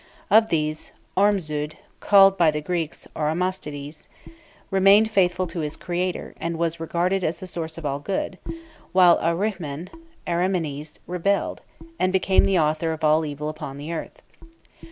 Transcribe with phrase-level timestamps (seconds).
[0.31, 4.07] Of these, Ormuzd (called by the Greeks Oromasdes)
[4.71, 8.39] remained faithful to his creator, and was regarded as the source of all good,
[8.93, 9.91] while Ahriman
[10.25, 11.61] (Arimanes) rebelled,
[11.99, 14.23] and became the author of all evil upon the earth.